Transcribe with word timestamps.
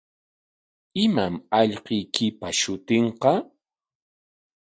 ¿Imam 1.05 1.33
allquykipa 1.59 2.47
shutinqa? 2.59 3.31